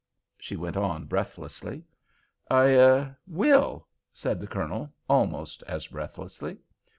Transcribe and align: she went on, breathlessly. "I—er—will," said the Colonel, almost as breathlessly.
she 0.39 0.55
went 0.55 0.75
on, 0.75 1.05
breathlessly. 1.05 1.83
"I—er—will," 2.49 3.87
said 4.11 4.39
the 4.39 4.47
Colonel, 4.47 4.91
almost 5.07 5.61
as 5.67 5.85
breathlessly. 5.85 6.57